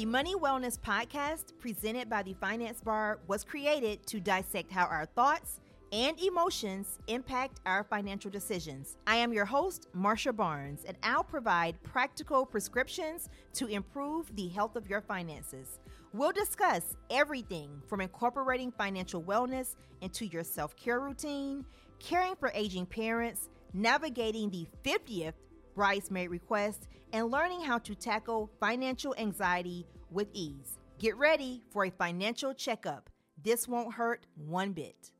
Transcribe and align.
The 0.00 0.06
Money 0.06 0.34
Wellness 0.34 0.80
Podcast, 0.80 1.52
presented 1.58 2.08
by 2.08 2.22
the 2.22 2.32
Finance 2.32 2.80
Bar, 2.80 3.18
was 3.26 3.44
created 3.44 4.06
to 4.06 4.18
dissect 4.18 4.72
how 4.72 4.86
our 4.86 5.04
thoughts 5.04 5.60
and 5.92 6.18
emotions 6.18 6.98
impact 7.06 7.60
our 7.66 7.84
financial 7.84 8.30
decisions. 8.30 8.96
I 9.06 9.16
am 9.16 9.30
your 9.30 9.44
host, 9.44 9.88
Marsha 9.94 10.34
Barnes, 10.34 10.84
and 10.86 10.96
I'll 11.02 11.22
provide 11.22 11.82
practical 11.82 12.46
prescriptions 12.46 13.28
to 13.52 13.66
improve 13.66 14.34
the 14.36 14.48
health 14.48 14.74
of 14.74 14.88
your 14.88 15.02
finances. 15.02 15.80
We'll 16.14 16.32
discuss 16.32 16.96
everything 17.10 17.82
from 17.86 18.00
incorporating 18.00 18.72
financial 18.72 19.22
wellness 19.22 19.76
into 20.00 20.24
your 20.24 20.44
self 20.44 20.74
care 20.76 21.00
routine, 21.00 21.62
caring 21.98 22.36
for 22.36 22.50
aging 22.54 22.86
parents, 22.86 23.50
navigating 23.74 24.48
the 24.48 24.66
50th 24.82 25.34
bridesmaid 25.74 26.30
requests, 26.30 26.88
and 27.12 27.30
learning 27.30 27.62
how 27.62 27.78
to 27.78 27.94
tackle 27.94 28.50
financial 28.60 29.14
anxiety 29.18 29.86
with 30.10 30.28
ease. 30.32 30.78
Get 30.98 31.16
ready 31.16 31.62
for 31.70 31.84
a 31.84 31.90
financial 31.90 32.52
checkup. 32.52 33.10
This 33.42 33.66
won't 33.66 33.94
hurt 33.94 34.26
one 34.36 34.72
bit. 34.72 35.12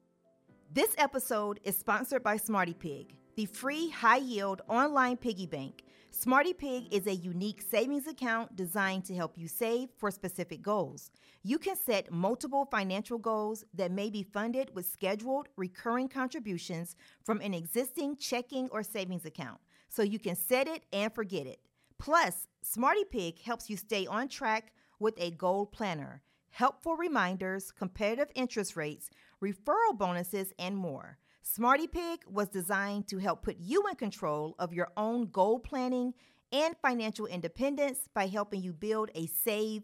This 0.73 0.95
episode 0.99 1.59
is 1.65 1.77
sponsored 1.77 2.23
by 2.23 2.37
SmartyPig, 2.37 3.09
the 3.35 3.47
free 3.47 3.89
high 3.89 4.19
yield 4.19 4.63
online 4.69 5.17
piggy 5.17 5.47
bank. 5.47 5.85
SmartyPig 6.13 6.93
is 6.93 7.07
a 7.07 7.15
unique 7.15 7.63
savings 7.63 8.07
account 8.07 8.57
designed 8.57 9.05
to 9.07 9.15
help 9.15 9.39
you 9.39 9.49
save 9.49 9.89
for 9.97 10.11
specific 10.11 10.61
goals. 10.61 11.11
You 11.43 11.59
can 11.59 11.77
set 11.77 12.13
multiple 12.13 12.69
financial 12.71 13.17
goals 13.17 13.65
that 13.75 13.91
may 13.91 14.11
be 14.11 14.23
funded 14.23 14.75
with 14.75 14.87
scheduled 14.87 15.49
recurring 15.57 16.09
contributions 16.09 16.97
from 17.25 17.41
an 17.41 17.55
existing 17.55 18.17
checking 18.17 18.69
or 18.71 18.83
savings 18.83 19.25
account, 19.25 19.61
so 19.91 20.03
you 20.03 20.19
can 20.19 20.37
set 20.37 20.67
it 20.67 20.85
and 20.93 21.13
forget 21.13 21.47
it. 21.47 21.61
Plus, 21.99 22.47
SmartyPig 22.65 23.41
helps 23.43 23.69
you 23.69 23.77
stay 23.77 24.07
on 24.07 24.29
track 24.29 24.73
with 24.99 25.15
a 25.19 25.33
goal 25.33 25.67
planner, 25.67 26.23
helpful 26.51 26.97
reminders, 26.97 27.71
competitive 27.73 28.31
interest 28.35 28.77
rates, 28.77 29.11
referral 29.43 29.97
bonuses, 29.97 30.53
and 30.59 30.77
more. 30.77 31.19
SmartyPig 31.45 32.19
was 32.27 32.49
designed 32.49 33.09
to 33.09 33.19
help 33.19 33.43
put 33.43 33.57
you 33.59 33.87
in 33.89 33.97
control 33.97 34.55
of 34.59 34.73
your 34.73 34.89
own 34.97 35.27
goal 35.27 35.59
planning 35.59 36.15
and 36.53 36.77
financial 36.83 37.27
independence 37.27 38.09
by 38.15 38.27
helping 38.27 38.63
you 38.63 38.73
build 38.73 39.11
a 39.15 39.27
save, 39.27 39.83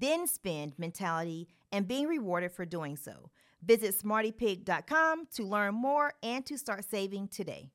then 0.00 0.26
spend 0.26 0.78
mentality 0.78 1.48
and 1.70 1.88
being 1.88 2.06
rewarded 2.06 2.52
for 2.52 2.64
doing 2.64 2.96
so. 2.96 3.30
Visit 3.64 3.94
smartypig.com 3.98 5.26
to 5.34 5.44
learn 5.44 5.74
more 5.74 6.14
and 6.22 6.44
to 6.46 6.58
start 6.58 6.84
saving 6.84 7.28
today. 7.28 7.70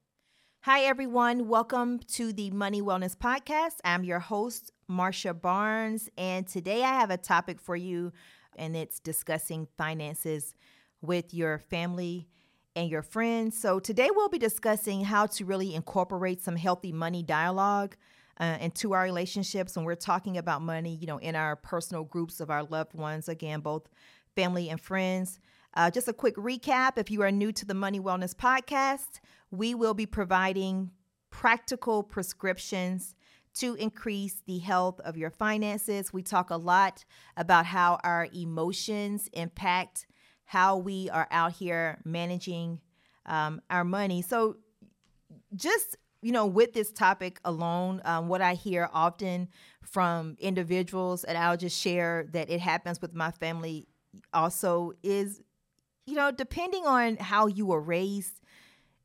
Hi, 0.67 0.81
everyone. 0.81 1.47
Welcome 1.47 1.99
to 2.15 2.33
the 2.33 2.51
Money 2.51 2.81
Wellness 2.81 3.15
Podcast. 3.15 3.75
I'm 3.85 4.03
your 4.03 4.19
host, 4.19 4.73
Marsha 4.91 5.33
Barnes, 5.41 6.09
and 6.17 6.45
today 6.45 6.83
I 6.83 6.93
have 6.99 7.09
a 7.09 7.15
topic 7.15 7.61
for 7.61 7.77
you, 7.77 8.11
and 8.57 8.75
it's 8.75 8.99
discussing 8.99 9.69
finances 9.77 10.55
with 11.01 11.33
your 11.33 11.57
family 11.57 12.27
and 12.75 12.89
your 12.89 13.01
friends. 13.01 13.57
So, 13.57 13.79
today 13.79 14.09
we'll 14.13 14.27
be 14.27 14.39
discussing 14.39 15.05
how 15.05 15.27
to 15.27 15.45
really 15.45 15.73
incorporate 15.73 16.43
some 16.43 16.57
healthy 16.57 16.91
money 16.91 17.23
dialogue 17.23 17.95
uh, 18.37 18.57
into 18.59 18.91
our 18.91 19.03
relationships 19.03 19.77
when 19.77 19.85
we're 19.85 19.95
talking 19.95 20.37
about 20.37 20.61
money, 20.61 20.97
you 20.99 21.07
know, 21.07 21.19
in 21.19 21.37
our 21.37 21.55
personal 21.55 22.03
groups 22.03 22.41
of 22.41 22.49
our 22.49 22.65
loved 22.65 22.93
ones, 22.93 23.29
again, 23.29 23.61
both 23.61 23.87
family 24.35 24.67
and 24.67 24.81
friends. 24.81 25.39
Uh, 25.73 25.91
just 25.91 26.07
a 26.07 26.13
quick 26.13 26.35
recap 26.35 26.97
if 26.97 27.11
you 27.11 27.21
are 27.21 27.31
new 27.31 27.51
to 27.51 27.65
the 27.65 27.73
Money 27.73 27.99
Wellness 27.99 28.35
Podcast, 28.35 29.19
we 29.51 29.75
will 29.75 29.93
be 29.93 30.05
providing 30.05 30.91
practical 31.29 32.03
prescriptions 32.03 33.15
to 33.53 33.75
increase 33.75 34.41
the 34.45 34.59
health 34.59 34.99
of 35.01 35.17
your 35.17 35.29
finances. 35.29 36.13
We 36.13 36.21
talk 36.21 36.49
a 36.49 36.57
lot 36.57 37.05
about 37.35 37.65
how 37.65 37.99
our 38.03 38.27
emotions 38.33 39.29
impact 39.33 40.05
how 40.45 40.77
we 40.77 41.09
are 41.09 41.27
out 41.29 41.53
here 41.53 41.99
managing 42.05 42.79
um, 43.25 43.61
our 43.69 43.83
money. 43.83 44.21
So, 44.21 44.57
just 45.55 45.97
you 46.21 46.31
know, 46.31 46.45
with 46.45 46.73
this 46.73 46.91
topic 46.91 47.39
alone, 47.45 48.01
um, 48.03 48.27
what 48.27 48.41
I 48.41 48.55
hear 48.55 48.89
often 48.91 49.49
from 49.83 50.35
individuals, 50.39 51.23
and 51.23 51.37
I'll 51.37 51.57
just 51.57 51.79
share 51.79 52.27
that 52.31 52.49
it 52.49 52.59
happens 52.59 53.01
with 53.01 53.13
my 53.13 53.31
family 53.31 53.87
also, 54.33 54.93
is 55.03 55.41
you 56.07 56.15
know, 56.15 56.31
depending 56.31 56.87
on 56.87 57.17
how 57.17 57.45
you 57.45 57.67
were 57.67 57.81
raised, 57.81 58.41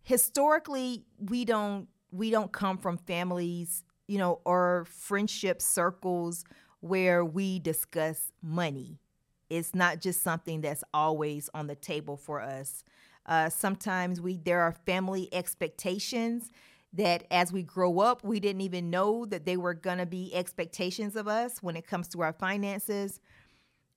historically, 0.03 1.05
we 1.19 1.45
don't 1.45 1.89
we 2.11 2.31
don't 2.31 2.53
come 2.53 2.79
from 2.79 2.97
families, 2.97 3.85
you 4.09 4.19
know, 4.19 4.41
or 4.45 4.87
friendship 4.89 5.61
circles 5.61 6.45
where 6.81 7.25
we 7.25 7.59
discuss 7.59 8.33
money 8.43 8.99
it's 9.53 9.75
not 9.75 10.01
just 10.01 10.23
something 10.23 10.63
that's 10.63 10.83
always 10.95 11.51
on 11.53 11.67
the 11.67 11.75
table 11.75 12.17
for 12.17 12.41
us. 12.41 12.85
Uh, 13.27 13.51
sometimes 13.51 14.19
we 14.19 14.39
there 14.39 14.63
are 14.63 14.73
family 14.73 15.29
expectations 15.33 16.51
that 16.95 17.25
as 17.31 17.53
we 17.53 17.63
grow 17.63 18.01
up, 18.01 18.25
we 18.25 18.41
didn't 18.41 18.63
even 18.63 18.89
know 18.89 19.27
that 19.27 19.45
they 19.45 19.59
were 19.59 19.75
going 19.75 19.99
to 19.99 20.07
be 20.07 20.35
expectations 20.35 21.17
of 21.17 21.29
us 21.29 21.63
when 21.63 21.77
it 21.77 21.87
comes 21.87 22.09
to 22.09 22.23
our 22.23 22.33
finances. 22.33 23.21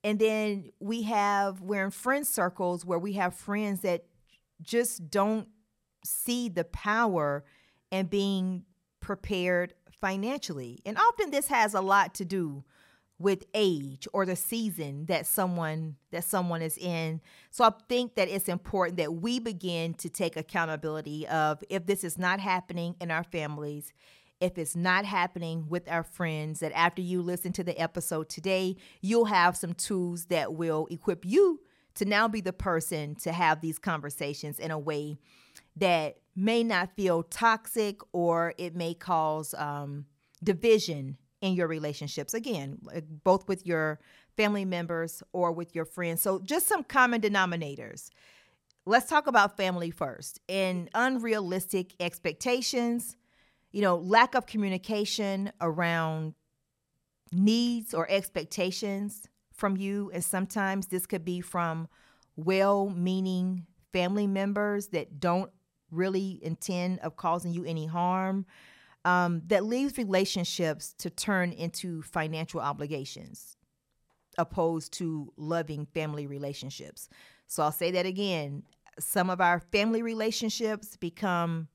And 0.06 0.20
then 0.20 0.70
we 0.80 1.02
have, 1.02 1.62
we're 1.62 1.84
in 1.84 1.90
friend 1.90 2.28
circles 2.28 2.86
where 2.86 3.00
we 3.00 3.14
have 3.14 3.34
friends 3.34 3.82
that 3.82 4.06
just 4.62 5.10
don't 5.10 5.48
see 6.04 6.48
the 6.48 6.64
power 6.64 7.44
in 7.90 8.06
being 8.06 8.66
prepared 9.00 9.74
financially. 10.00 10.78
And 10.86 10.96
often 10.96 11.32
this 11.32 11.48
has 11.48 11.74
a 11.74 11.82
lot 11.82 12.14
to 12.16 12.26
do 12.26 12.64
with 13.18 13.46
age 13.56 14.08
or 14.14 14.28
the 14.28 14.36
season 14.36 15.08
that 15.08 15.26
someone 15.26 15.96
that 16.12 16.24
someone 16.24 16.62
is 16.62 16.78
in. 16.78 17.20
So 17.50 17.64
I 17.64 17.72
think 17.90 18.14
that 18.14 18.28
it's 18.28 18.48
important 18.48 18.98
that 18.98 19.12
we 19.12 19.40
begin 19.40 19.96
to 19.96 20.10
take 20.10 20.38
accountability 20.38 21.28
of 21.30 21.64
if 21.68 21.88
this 21.88 22.04
is 22.04 22.20
not 22.20 22.40
happening 22.40 22.96
in 23.02 23.10
our 23.10 23.24
families, 23.24 23.92
if 24.40 24.58
it's 24.58 24.76
not 24.76 25.06
happening 25.06 25.66
with 25.70 25.90
our 25.90 26.04
friends, 26.04 26.60
that 26.60 26.72
after 26.74 27.02
you 27.02 27.22
listen 27.22 27.54
to 27.54 27.64
the 27.64 27.80
episode 27.80 28.30
today, 28.30 28.76
you'll 29.02 29.26
have 29.26 29.56
some 29.56 29.74
tools 29.74 30.26
that 30.26 30.54
will 30.54 30.88
equip 30.90 31.26
you 31.26 31.62
to 31.96 32.06
now 32.06 32.28
be 32.28 32.42
the 32.42 32.54
person 32.54 33.16
to 33.16 33.32
have 33.32 33.62
these 33.62 33.80
conversations 33.80 34.60
in 34.60 34.72
a 34.72 34.80
way 34.80 35.18
that 35.78 36.18
may 36.36 36.64
not 36.64 36.96
feel 36.96 37.24
toxic 37.24 38.02
or 38.12 38.54
it 38.58 38.76
may 38.76 38.94
cause 38.94 39.54
um, 39.54 40.06
division 40.44 41.18
in 41.42 41.54
your 41.54 41.68
relationships. 41.68 42.34
Again, 42.34 42.80
both 43.24 43.48
with 43.48 43.66
your 43.66 44.00
family 44.36 44.66
members 44.66 45.24
or 45.32 45.52
with 45.52 45.74
your 45.74 45.86
friends. 45.86 46.22
So, 46.22 46.40
just 46.40 46.68
some 46.68 46.84
common 46.84 47.22
denominators. 47.22 48.10
Let's 48.86 49.08
talk 49.08 49.28
about 49.28 49.58
family 49.58 49.92
first. 49.92 50.40
And 50.48 50.90
unrealistic 50.94 51.96
expectations, 52.00 53.16
you 53.76 53.82
know, 53.82 53.98
lack 53.98 54.36
of 54.36 54.46
communication 54.46 55.52
around 55.60 56.34
needs 57.34 57.94
or 57.94 58.10
expectations 58.10 59.28
from 59.52 59.76
you. 59.76 60.10
And 60.14 60.24
sometimes 60.24 60.88
this 60.88 61.06
could 61.06 61.26
be 61.26 61.42
from 61.42 61.90
well 62.38 62.90
meaning 62.90 63.66
family 63.92 64.28
members 64.28 64.88
that 64.88 65.20
don't 65.20 65.52
really 65.92 66.40
intend 66.42 67.00
of 67.00 67.18
causing 67.18 67.52
you 67.52 67.66
any 67.66 67.86
harm 67.86 68.46
um, 69.04 69.42
that 69.48 69.66
leaves 69.66 69.98
relationships 69.98 70.94
to 71.00 71.10
turn 71.10 71.52
into 71.52 72.02
financial 72.02 72.62
obligations 72.62 73.58
opposed 74.38 74.94
to 74.94 75.34
loving 75.36 75.86
family 75.88 76.28
relationships. 76.28 77.10
So 77.48 77.62
I'll 77.62 77.74
say 77.74 77.92
that 77.92 78.06
again. 78.06 78.64
Some 79.00 79.30
of 79.30 79.42
our 79.42 79.60
family 79.60 80.02
relationships 80.02 80.96
become 80.96 81.68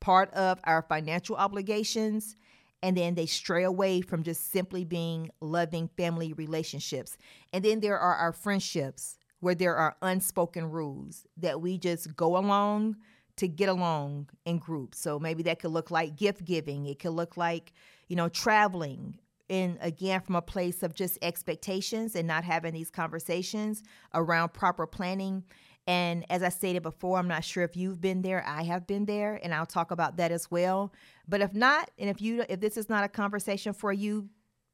part 0.00 0.32
of 0.34 0.58
our 0.64 0.82
financial 0.82 1.36
obligations, 1.36 2.36
and 2.82 2.96
then 2.96 3.14
they 3.14 3.26
stray 3.26 3.64
away 3.64 4.00
from 4.00 4.22
just 4.22 4.52
simply 4.52 4.84
being 4.84 5.30
loving 5.40 5.88
family 5.96 6.32
relationships. 6.32 7.16
And 7.52 7.64
then 7.64 7.80
there 7.80 7.98
are 7.98 8.14
our 8.14 8.32
friendships 8.32 9.18
where 9.40 9.54
there 9.54 9.76
are 9.76 9.96
unspoken 10.02 10.70
rules 10.70 11.26
that 11.36 11.60
we 11.60 11.78
just 11.78 12.16
go 12.16 12.36
along 12.36 12.96
to 13.36 13.46
get 13.48 13.68
along 13.68 14.28
in 14.44 14.58
groups. 14.58 14.98
So 14.98 15.18
maybe 15.18 15.44
that 15.44 15.60
could 15.60 15.70
look 15.70 15.90
like 15.90 16.16
gift 16.16 16.44
giving. 16.44 16.86
It 16.86 16.98
could 16.98 17.10
look 17.10 17.36
like, 17.36 17.72
you 18.08 18.16
know, 18.16 18.28
traveling. 18.28 19.18
And 19.48 19.78
again, 19.80 20.20
from 20.20 20.36
a 20.36 20.42
place 20.42 20.82
of 20.82 20.94
just 20.94 21.18
expectations 21.22 22.14
and 22.16 22.26
not 22.26 22.44
having 22.44 22.74
these 22.74 22.90
conversations 22.90 23.82
around 24.12 24.52
proper 24.52 24.86
planning. 24.86 25.44
And 25.88 26.26
as 26.28 26.42
I 26.42 26.50
stated 26.50 26.82
before, 26.82 27.18
I'm 27.18 27.28
not 27.28 27.44
sure 27.44 27.64
if 27.64 27.74
you've 27.74 27.98
been 27.98 28.20
there. 28.20 28.44
I 28.46 28.62
have 28.64 28.86
been 28.86 29.06
there, 29.06 29.40
and 29.42 29.54
I'll 29.54 29.64
talk 29.64 29.90
about 29.90 30.18
that 30.18 30.30
as 30.30 30.50
well. 30.50 30.92
But 31.26 31.40
if 31.40 31.54
not, 31.54 31.90
and 31.98 32.10
if 32.10 32.20
you 32.20 32.44
if 32.46 32.60
this 32.60 32.76
is 32.76 32.90
not 32.90 33.04
a 33.04 33.08
conversation 33.08 33.72
for 33.72 33.90
you, 33.90 34.28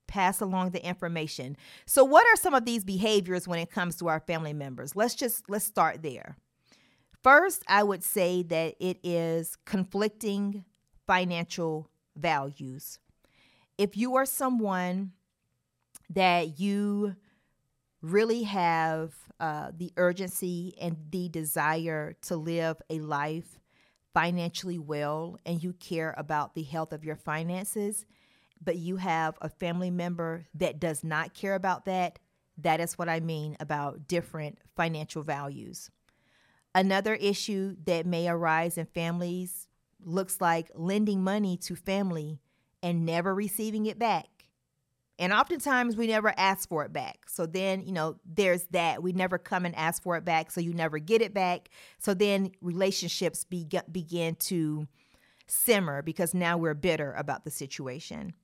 pass 0.09 0.41
along 0.41 0.71
the 0.71 0.85
information. 0.85 1.57
So 1.87 2.03
what 2.03 2.27
are 2.27 2.37
some 2.37 2.53
of 2.53 2.65
these 2.65 2.83
behaviors 2.83 3.47
when 3.47 3.61
it 3.61 3.71
comes 3.71 3.95
to 3.97 4.09
our 4.09 4.19
family 4.19 4.53
members? 4.53 4.97
Let's 4.97 5.15
just 5.15 5.49
let's 5.49 5.65
start 5.65 6.03
there. 6.03 6.37
First, 7.23 7.63
I 7.69 7.85
would 7.85 8.03
say 8.03 8.43
that 8.43 8.75
it 8.81 8.99
is 9.05 9.57
conflicting 9.65 10.65
financial 11.07 11.91
values. 12.17 12.99
If 13.79 13.97
you 13.97 14.17
are 14.17 14.27
someone 14.27 15.13
that 16.11 16.59
you 16.59 17.15
really 18.03 18.43
have 18.43 19.15
uh, 19.41 19.71
the 19.77 19.93
urgency 19.97 20.75
and 20.81 20.97
the 21.11 21.29
desire 21.29 22.15
to 22.23 22.37
live 22.37 22.81
a 22.91 23.01
life 23.01 23.61
financially 24.13 24.79
well 24.79 25.39
and 25.45 25.63
you 25.63 25.73
care 25.73 26.15
about 26.17 26.55
the 26.55 26.63
health 26.63 26.93
of 26.93 27.05
your 27.05 27.17
finances, 27.17 28.07
but 28.63 28.77
you 28.77 28.97
have 28.97 29.37
a 29.43 29.49
family 29.49 29.91
member 29.91 30.47
that 30.55 30.79
does 30.79 31.03
not 31.03 31.35
care 31.35 31.55
about 31.55 31.85
that, 31.85 32.19
that 32.57 32.81
is 32.81 32.97
what 32.97 33.09
I 33.09 33.21
mean 33.21 33.57
about 33.59 34.07
different 34.07 34.59
financial 34.77 35.23
values. 35.23 35.91
Another 36.75 37.15
issue 37.15 37.77
that 37.85 38.07
may 38.07 38.29
arise 38.29 38.79
in 38.79 38.87
families 38.87 39.69
looks 40.05 40.41
like 40.41 40.71
lending 40.75 41.23
money 41.23 41.57
to 41.57 41.75
family 41.75 42.41
and 42.83 43.07
never 43.07 43.35
receiving 43.35 43.87
it 43.87 43.99
back. 43.99 44.27
And 45.19 45.33
oftentimes 45.33 45.97
we 45.97 46.09
never 46.09 46.35
ask 46.37 46.69
for 46.69 46.85
it 46.85 46.93
back. 46.93 47.29
So 47.29 47.47
then, 47.47 47.83
you 47.83 47.93
know, 47.93 48.17
there's 48.25 48.65
that. 48.73 49.03
We 49.03 49.13
never 49.13 49.39
come 49.39 49.65
and 49.65 49.75
ask 49.77 50.03
for 50.03 50.17
it 50.17 50.25
back. 50.25 50.51
So 50.51 50.61
you 50.61 50.75
never 50.75 50.99
get 50.99 51.23
it 51.23 51.33
back. 51.33 51.69
So 51.99 52.15
then 52.15 52.51
relationships 52.61 53.45
be- 53.45 53.69
begin 53.93 54.35
to 54.37 54.89
simmer 55.47 56.03
because 56.03 56.35
now 56.35 56.57
we're 56.57 56.75
bitter 56.75 57.13
about 57.13 57.45
the 57.45 57.51
situation. 57.51 58.35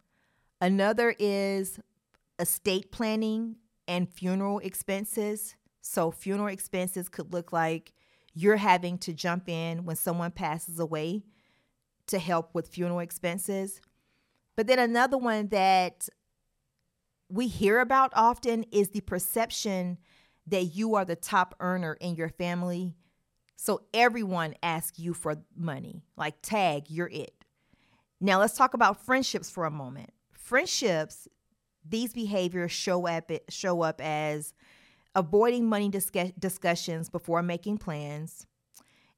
Another 0.60 1.14
is 1.18 1.80
estate 2.38 2.92
planning 2.92 3.56
and 3.88 4.08
funeral 4.08 4.58
expenses. 4.60 5.56
So, 5.82 6.10
funeral 6.10 6.48
expenses 6.48 7.08
could 7.08 7.32
look 7.32 7.52
like 7.52 7.92
you're 8.34 8.56
having 8.56 8.98
to 8.98 9.12
jump 9.12 9.48
in 9.48 9.84
when 9.84 9.96
someone 9.96 10.30
passes 10.30 10.78
away 10.78 11.22
to 12.06 12.18
help 12.18 12.54
with 12.54 12.68
funeral 12.68 13.00
expenses. 13.00 13.80
But 14.56 14.66
then 14.66 14.78
another 14.78 15.16
one 15.16 15.48
that 15.48 16.08
we 17.30 17.46
hear 17.46 17.80
about 17.80 18.12
often 18.14 18.64
is 18.72 18.90
the 18.90 19.00
perception 19.00 19.98
that 20.46 20.64
you 20.64 20.96
are 20.96 21.04
the 21.04 21.16
top 21.16 21.54
earner 21.60 21.94
in 22.00 22.16
your 22.16 22.28
family. 22.28 22.96
So 23.56 23.82
everyone 23.94 24.54
asks 24.62 24.98
you 24.98 25.14
for 25.14 25.36
money, 25.56 26.02
like 26.16 26.34
tag, 26.42 26.84
you're 26.88 27.08
it. 27.08 27.34
Now 28.20 28.40
let's 28.40 28.56
talk 28.56 28.74
about 28.74 29.04
friendships 29.04 29.50
for 29.50 29.64
a 29.64 29.70
moment. 29.70 30.10
Friendships, 30.32 31.28
these 31.88 32.12
behaviors 32.12 32.72
show 32.72 33.06
up 33.06 33.30
show 33.48 33.82
up 33.82 34.00
as 34.00 34.52
avoiding 35.14 35.68
money 35.68 35.88
discuss- 35.88 36.32
discussions 36.38 37.08
before 37.08 37.42
making 37.42 37.78
plans. 37.78 38.46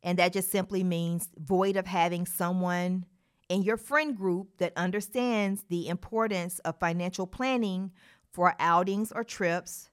And 0.03 0.19
that 0.19 0.33
just 0.33 0.51
simply 0.51 0.83
means 0.83 1.29
void 1.39 1.77
of 1.77 1.87
having 1.87 2.27
someone 2.27 3.07
in 3.53 3.63
your 3.63 3.77
friend 3.77 4.17
group 4.17 4.57
that 4.57 4.73
understands 4.77 5.67
the 5.69 5.87
importance 5.87 6.59
of 6.61 6.79
financial 6.79 7.27
planning 7.27 7.93
for 8.33 8.55
outings 8.59 9.13
or 9.13 9.23
trips. 9.23 9.91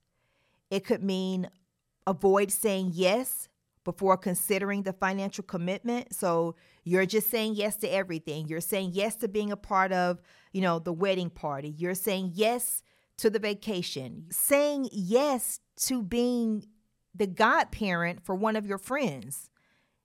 It 0.72 0.86
could 0.86 1.04
mean 1.04 1.50
avoid 2.08 2.54
saying 2.54 2.92
yes 2.94 3.50
before 3.84 4.16
considering 4.16 4.84
the 4.84 4.94
financial 4.94 5.44
commitment. 5.44 6.16
So 6.16 6.56
you're 6.86 7.06
just 7.06 7.30
saying 7.30 7.56
yes 7.56 7.76
to 7.78 7.94
everything. 7.94 8.48
You're 8.48 8.62
saying 8.62 8.92
yes 8.94 9.18
to 9.18 9.28
being 9.28 9.52
a 9.52 9.58
part 9.58 9.92
of, 9.92 10.22
you 10.54 10.62
know, 10.62 10.80
the 10.80 10.94
wedding 10.94 11.30
party. 11.30 11.68
You're 11.68 11.96
saying 11.96 12.32
yes 12.36 12.82
to 13.18 13.30
the 13.30 13.40
vacation. 13.40 14.28
Saying 14.32 14.88
yes 14.94 15.60
to 15.82 16.02
being 16.02 16.66
the 17.14 17.28
godparent 17.28 18.24
for 18.24 18.36
one 18.36 18.56
of 18.56 18.66
your 18.66 18.78
friends. 18.78 19.50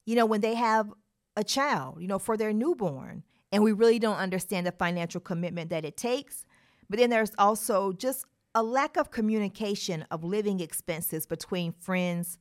You 0.06 0.17
know, 0.17 0.27
when 0.27 0.41
they 0.41 0.55
have 0.55 0.93
a 1.37 1.45
child, 1.45 2.03
you 2.03 2.09
know, 2.09 2.19
for 2.19 2.37
their 2.37 2.53
newborn 2.53 3.23
and 3.55 3.62
we 3.62 3.71
really 3.71 4.01
don't 4.01 4.17
understand 4.17 4.67
the 4.67 4.73
financial 4.73 5.21
commitment 5.21 5.71
that 5.71 5.85
it 5.85 5.97
takes. 5.97 6.45
But 6.91 6.99
then 6.99 7.09
there's 7.09 7.31
also 7.39 7.93
just 7.93 8.27
a 8.53 8.65
lack 8.65 8.97
of 8.97 9.12
communication 9.12 10.05
of 10.11 10.25
living 10.25 10.59
expenses 10.59 11.25
between 11.25 11.71
friends 11.71 12.37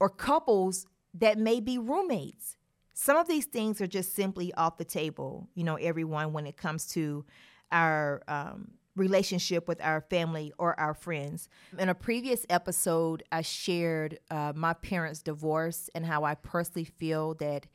or 0.00 0.08
couples 0.08 0.88
that 1.14 1.38
may 1.38 1.60
be 1.60 1.78
roommates. 1.78 2.56
Some 2.94 3.16
of 3.16 3.28
these 3.28 3.46
things 3.46 3.80
are 3.80 3.86
just 3.86 4.12
simply 4.12 4.52
off 4.54 4.76
the 4.76 4.84
table, 4.84 5.48
you 5.54 5.62
know, 5.62 5.76
everyone, 5.76 6.32
when 6.32 6.48
it 6.48 6.56
comes 6.56 6.88
to 6.94 7.24
our 7.70 8.20
um, 8.26 8.72
relationship 8.96 9.68
with 9.68 9.80
our 9.80 10.00
family 10.00 10.52
or 10.58 10.78
our 10.80 10.94
friends. 10.94 11.48
In 11.78 11.88
a 11.88 11.94
previous 11.94 12.44
episode, 12.50 13.22
I 13.30 13.42
shared 13.42 14.18
uh, 14.32 14.52
my 14.56 14.72
parents' 14.72 15.22
divorce 15.22 15.88
and 15.94 16.04
how 16.04 16.24
I 16.24 16.34
personally 16.34 16.86
feel 16.86 17.34
that 17.34 17.68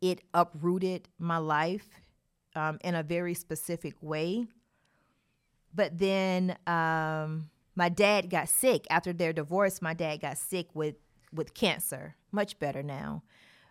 it 0.00 0.22
uprooted 0.34 1.08
my 1.18 1.38
life 1.38 1.88
um, 2.54 2.78
in 2.82 2.94
a 2.94 3.02
very 3.02 3.34
specific 3.34 3.94
way. 4.00 4.46
But 5.74 5.98
then 5.98 6.56
um, 6.66 7.50
my 7.74 7.88
dad 7.88 8.30
got 8.30 8.48
sick 8.48 8.86
after 8.90 9.12
their 9.12 9.32
divorce. 9.32 9.80
My 9.80 9.94
dad 9.94 10.20
got 10.20 10.38
sick 10.38 10.68
with 10.74 10.96
with 11.32 11.54
cancer. 11.54 12.16
Much 12.30 12.58
better 12.58 12.82
now, 12.82 13.22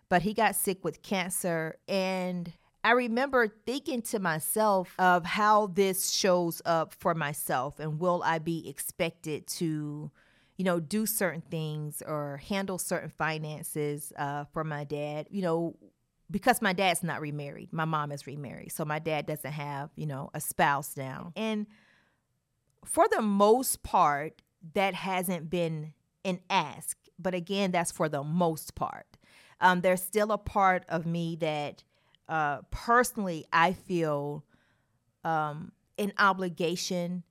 but 0.08 0.22
he 0.22 0.34
got 0.34 0.54
sick 0.56 0.84
with 0.84 1.02
cancer, 1.02 1.76
and 1.88 2.52
I 2.84 2.92
remember 2.92 3.48
thinking 3.48 4.02
to 4.02 4.18
myself 4.18 4.94
of 4.98 5.24
how 5.24 5.68
this 5.68 6.10
shows 6.10 6.60
up 6.64 6.94
for 6.94 7.14
myself, 7.14 7.78
and 7.78 8.00
will 8.00 8.22
I 8.24 8.38
be 8.38 8.68
expected 8.68 9.46
to 9.58 10.10
you 10.56 10.64
know, 10.64 10.80
do 10.80 11.06
certain 11.06 11.40
things 11.40 12.02
or 12.06 12.36
handle 12.36 12.78
certain 12.78 13.10
finances 13.10 14.12
uh, 14.16 14.44
for 14.52 14.64
my 14.64 14.84
dad. 14.84 15.26
You 15.30 15.42
know, 15.42 15.76
because 16.32 16.62
my 16.62 16.72
dad's 16.72 17.02
not 17.02 17.20
remarried. 17.20 17.72
My 17.72 17.84
mom 17.84 18.10
is 18.10 18.26
remarried. 18.26 18.72
So 18.72 18.84
my 18.84 18.98
dad 18.98 19.26
doesn't 19.26 19.52
have, 19.52 19.90
you 19.94 20.06
know, 20.06 20.30
a 20.34 20.40
spouse 20.40 20.96
now. 20.96 21.32
And 21.36 21.66
for 22.84 23.06
the 23.08 23.22
most 23.22 23.82
part, 23.82 24.42
that 24.74 24.94
hasn't 24.94 25.50
been 25.50 25.92
an 26.24 26.40
ask. 26.50 26.96
But 27.18 27.34
again, 27.34 27.70
that's 27.70 27.92
for 27.92 28.08
the 28.08 28.24
most 28.24 28.74
part. 28.74 29.06
Um, 29.60 29.82
there's 29.82 30.02
still 30.02 30.32
a 30.32 30.38
part 30.38 30.84
of 30.88 31.06
me 31.06 31.36
that 31.36 31.84
uh, 32.28 32.62
personally 32.70 33.44
I 33.52 33.74
feel 33.74 34.44
um, 35.24 35.72
an 35.98 36.12
obligation 36.18 37.22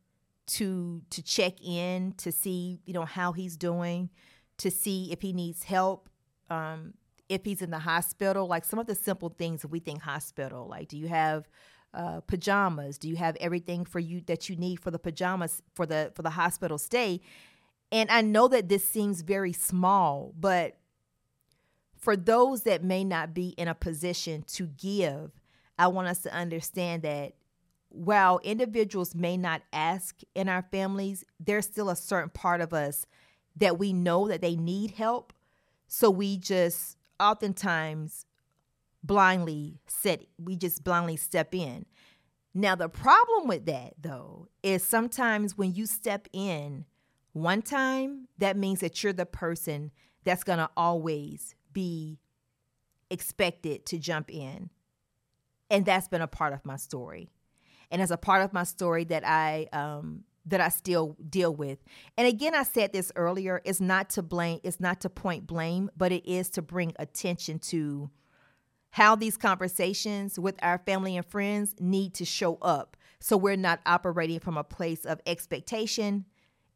to 0.48 1.02
to 1.12 1.22
check 1.22 1.62
in 1.62 2.14
to 2.18 2.32
see 2.32 2.80
you 2.86 2.94
know 2.94 3.06
how 3.06 3.32
he's 3.32 3.58
doing, 3.58 4.10
to 4.58 4.72
see 4.72 5.12
if 5.12 5.22
he 5.22 5.34
needs 5.34 5.64
help, 5.64 6.10
um, 6.50 6.94
if 7.32 7.46
he's 7.46 7.62
in 7.62 7.72
the 7.72 7.80
hospital, 7.80 8.46
like 8.46 8.66
some 8.66 8.78
of 8.78 8.88
the 8.88 8.96
simple 8.96 9.30
things 9.30 9.66
we 9.66 9.80
think 9.80 10.02
hospital, 10.02 10.68
like 10.68 10.90
do 10.90 10.98
you 10.98 11.08
have 11.08 11.48
uh, 11.94 12.20
pajamas? 12.22 12.98
Do 12.98 13.08
you 13.08 13.16
have 13.16 13.38
everything 13.38 13.86
for 13.86 14.00
you 14.00 14.22
that 14.28 14.50
you 14.50 14.58
need 14.58 14.82
for 14.82 14.92
the 14.92 15.00
pajamas 15.00 15.62
for 15.74 15.86
the 15.86 16.12
for 16.14 16.24
the 16.24 16.32
hospital 16.32 16.78
stay? 16.78 17.22
And 17.90 18.12
I 18.12 18.22
know 18.22 18.50
that 18.50 18.68
this 18.68 18.86
seems 18.88 19.22
very 19.22 19.54
small, 19.54 20.34
but 20.38 20.78
for 21.98 22.18
those 22.18 22.64
that 22.64 22.84
may 22.84 23.04
not 23.06 23.34
be 23.34 23.50
in 23.50 23.70
a 23.70 23.76
position 23.76 24.44
to 24.54 24.68
give, 24.68 25.32
I 25.78 25.88
want 25.88 26.10
us 26.10 26.22
to 26.24 26.34
understand 26.34 27.04
that 27.04 27.34
while 27.90 28.40
individuals 28.44 29.16
may 29.16 29.38
not 29.38 29.62
ask 29.72 30.20
in 30.36 30.50
our 30.50 30.66
families, 30.72 31.24
there's 31.40 31.66
still 31.66 31.90
a 31.90 31.96
certain 31.96 32.30
part 32.30 32.60
of 32.60 32.74
us 32.74 33.06
that 33.56 33.80
we 33.80 33.94
know 33.94 34.28
that 34.28 34.42
they 34.42 34.56
need 34.56 34.92
help. 34.92 35.34
So 35.88 36.10
we 36.10 36.38
just 36.38 36.98
oftentimes 37.22 38.26
blindly 39.04 39.80
set 39.88 40.24
we 40.38 40.56
just 40.56 40.84
blindly 40.84 41.18
step 41.18 41.54
in. 41.54 41.86
Now 42.54 42.76
the 42.76 42.90
problem 42.90 43.48
with 43.48 43.66
that 43.66 43.94
though 44.02 44.48
is 44.64 44.84
sometimes 44.84 45.58
when 45.58 45.74
you 45.74 45.86
step 45.86 46.28
in 46.34 46.86
one 47.34 47.62
time, 47.62 48.28
that 48.40 48.58
means 48.58 48.82
that 48.82 49.02
you're 49.04 49.14
the 49.14 49.26
person 49.26 49.92
that's 50.24 50.44
going 50.44 50.60
to 50.60 50.70
always 50.76 51.56
be 51.72 52.20
expected 53.10 53.86
to 53.88 53.98
jump 53.98 54.30
in. 54.30 54.70
And 55.70 55.86
that's 55.86 56.08
been 56.08 56.22
a 56.22 56.28
part 56.28 56.54
of 56.54 56.66
my 56.66 56.76
story. 56.76 57.30
And 57.90 58.02
as 58.02 58.12
a 58.12 58.18
part 58.18 58.42
of 58.42 58.54
my 58.54 58.64
story 58.64 59.04
that 59.06 59.26
I 59.26 59.68
um, 59.74 60.24
that 60.46 60.62
I 60.62 60.70
still 60.70 61.16
deal 61.30 61.54
with. 61.54 61.80
And 62.18 62.28
again, 62.28 62.56
I 62.56 62.64
said 62.64 62.94
this 62.94 63.12
earlier, 63.16 63.62
it's 63.64 63.82
not 63.82 64.10
to 64.12 64.24
blame, 64.24 64.60
it's 64.64 64.80
not 64.80 65.02
to 65.02 65.10
point 65.10 65.46
blame, 65.46 65.92
but 65.96 66.12
it 66.12 66.26
is 66.26 66.50
to 66.52 66.62
bring 66.62 66.94
attention 66.98 67.60
to 67.60 68.10
how 68.92 69.16
these 69.16 69.38
conversations 69.38 70.38
with 70.38 70.56
our 70.62 70.80
family 70.80 71.16
and 71.16 71.26
friends 71.26 71.76
need 71.80 72.14
to 72.16 72.26
show 72.26 72.56
up. 72.62 72.98
So 73.20 73.38
we're 73.38 73.56
not 73.56 73.80
operating 73.86 74.40
from 74.40 74.58
a 74.58 74.64
place 74.64 75.06
of 75.06 75.22
expectation 75.26 76.26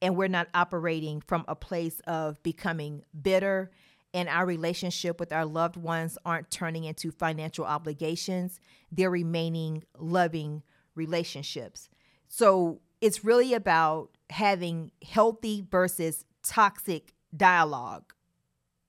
and 0.01 0.15
we're 0.15 0.27
not 0.27 0.47
operating 0.53 1.21
from 1.21 1.43
a 1.47 1.55
place 1.55 1.99
of 2.07 2.41
becoming 2.43 3.03
bitter 3.19 3.71
and 4.13 4.29
our 4.29 4.45
relationship 4.45 5.19
with 5.19 5.33
our 5.33 5.45
loved 5.45 5.75
ones 5.75 6.17
aren't 6.25 6.49
turning 6.49 6.85
into 6.85 7.11
financial 7.11 7.65
obligations. 7.65 8.61
They're 8.89 9.09
remaining 9.09 9.83
loving 9.97 10.63
relationships. 10.95 11.89
So 12.29 12.79
it's 13.05 13.23
really 13.23 13.53
about 13.53 14.09
having 14.31 14.89
healthy 15.07 15.63
versus 15.69 16.25
toxic 16.41 17.13
dialogue, 17.37 18.13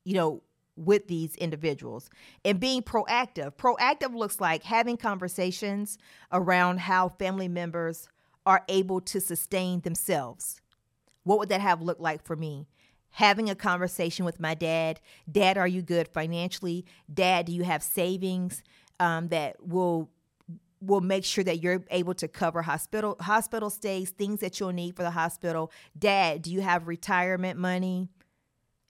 you 0.07 0.15
know, 0.15 0.43
with 0.75 1.07
these 1.07 1.35
individuals 1.37 2.09
and 2.43 2.59
being 2.59 2.81
proactive. 2.81 3.55
Proactive 3.57 4.15
looks 4.15 4.41
like 4.41 4.63
having 4.63 4.97
conversations 4.97 5.99
around 6.33 6.81
how 6.81 7.11
family 7.11 7.47
members 7.47 8.09
are 8.47 8.65
able 8.71 9.03
to 9.03 9.21
sustain 9.21 9.81
themselves. 9.81 10.63
What 11.25 11.39
would 11.39 11.51
that 11.51 11.61
have 11.61 11.83
looked 11.83 12.01
like 12.01 12.25
for 12.25 12.37
me? 12.37 12.69
Having 13.11 13.51
a 13.51 13.55
conversation 13.55 14.25
with 14.25 14.41
my 14.41 14.55
dad. 14.55 14.99
Dad, 15.31 15.59
are 15.59 15.69
you 15.69 15.83
good 15.83 16.09
financially? 16.09 16.87
Dad, 17.13 17.47
do 17.47 17.53
you 17.53 17.65
have 17.65 17.83
savings 17.83 18.63
um, 18.99 19.29
that 19.29 19.57
will 19.61 20.09
will 20.81 21.01
make 21.01 21.25
sure 21.25 21.45
that 21.45 21.63
you're 21.63 21.83
able 21.91 22.15
to 22.15 22.29
cover 22.29 22.63
hospital 22.63 23.17
hospital 23.21 23.71
stays, 23.71 24.11
things 24.11 24.41
that 24.41 24.61
you'll 24.61 24.73
need 24.73 24.97
for 24.97 25.03
the 25.03 25.11
hospital. 25.11 25.71
Dad, 25.99 26.43
do 26.43 26.53
you 26.53 26.61
have 26.61 26.87
retirement 26.87 27.59
money? 27.59 28.09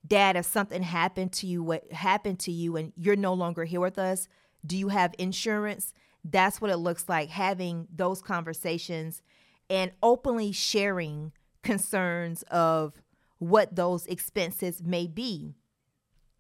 Dad, 0.07 0.37
if 0.37 0.47
something 0.47 0.83
happened 0.83 1.33
to 1.33 1.47
you, 1.47 1.63
what 1.63 1.91
happened 1.93 2.39
to 2.41 2.53
you 2.53 2.77
and 2.77 2.93
you're 2.97 3.17
no 3.17 3.35
longer 3.35 3.65
here 3.65 3.81
with 3.81 3.99
us, 3.99 4.29
do 4.65 4.77
you 4.77 4.89
have 4.89 5.15
insurance? 5.19 5.93
That's 6.25 6.61
what 6.61 6.71
it 6.71 6.77
looks 6.77 7.09
like 7.09 7.29
having 7.29 7.89
those 7.95 8.21
conversations 8.21 9.23
and 9.69 9.93
openly 10.03 10.53
sharing 10.53 11.33
concerns 11.63 12.43
of 12.45 13.01
what 13.39 13.75
those 13.75 14.07
expenses 14.07 14.83
may 14.83 15.07
be 15.07 15.55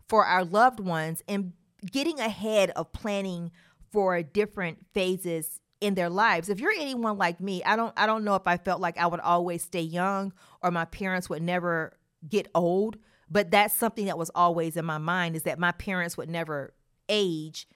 for 0.08 0.24
our 0.24 0.44
loved 0.44 0.80
ones 0.80 1.22
and 1.28 1.52
getting 1.90 2.18
ahead 2.20 2.70
of 2.70 2.92
planning 2.92 3.50
for 3.92 4.22
different 4.22 4.78
phases 4.92 5.60
in 5.80 5.94
their 5.94 6.08
lives. 6.10 6.48
If 6.48 6.60
you're 6.60 6.72
anyone 6.72 7.18
like 7.18 7.40
me, 7.40 7.62
I 7.64 7.76
don't 7.76 7.92
I 7.96 8.06
don't 8.06 8.24
know 8.24 8.34
if 8.34 8.46
I 8.46 8.56
felt 8.56 8.80
like 8.80 8.98
I 8.98 9.06
would 9.06 9.20
always 9.20 9.62
stay 9.62 9.80
young 9.80 10.32
or 10.62 10.70
my 10.70 10.84
parents 10.84 11.28
would 11.28 11.42
never 11.42 11.96
get 12.28 12.48
old, 12.54 12.96
but 13.30 13.50
that's 13.50 13.74
something 13.74 14.06
that 14.06 14.18
was 14.18 14.30
always 14.34 14.76
in 14.76 14.84
my 14.84 14.98
mind 14.98 15.36
is 15.36 15.42
that 15.42 15.58
my 15.58 15.72
parents 15.72 16.16
would 16.16 16.30
never 16.30 16.74
age, 17.08 17.68